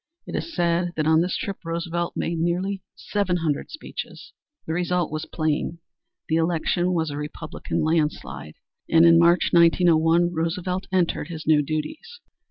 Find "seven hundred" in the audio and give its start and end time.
2.95-3.69